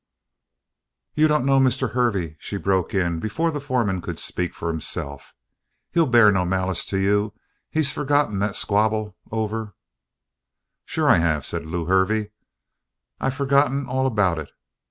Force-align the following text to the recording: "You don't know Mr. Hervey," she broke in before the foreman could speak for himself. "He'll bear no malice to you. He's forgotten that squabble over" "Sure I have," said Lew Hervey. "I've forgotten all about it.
"You 1.13 1.27
don't 1.27 1.45
know 1.45 1.59
Mr. 1.59 1.91
Hervey," 1.91 2.35
she 2.39 2.57
broke 2.57 2.91
in 2.95 3.19
before 3.19 3.51
the 3.51 3.59
foreman 3.59 4.01
could 4.01 4.17
speak 4.17 4.55
for 4.55 4.67
himself. 4.67 5.35
"He'll 5.91 6.07
bear 6.07 6.31
no 6.31 6.43
malice 6.43 6.87
to 6.87 6.97
you. 6.97 7.35
He's 7.69 7.91
forgotten 7.91 8.39
that 8.39 8.55
squabble 8.55 9.15
over" 9.31 9.75
"Sure 10.85 11.07
I 11.07 11.19
have," 11.19 11.45
said 11.45 11.67
Lew 11.67 11.85
Hervey. 11.85 12.31
"I've 13.19 13.35
forgotten 13.35 13.85
all 13.85 14.07
about 14.07 14.39
it. 14.39 14.49